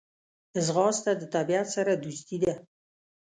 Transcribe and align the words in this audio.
ځغاسته 0.65 1.11
د 1.17 1.23
طبیعت 1.35 1.67
سره 1.75 1.91
دوستي 2.03 2.37
ده 2.43 2.53